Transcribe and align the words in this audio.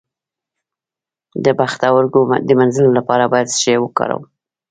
د 1.45 1.47
پښتورګو 1.59 2.21
د 2.47 2.49
مینځلو 2.59 2.91
لپاره 2.99 3.23
باید 3.31 3.47
څه 3.51 3.57
شی 3.63 3.75
وکاروم؟ 3.79 4.23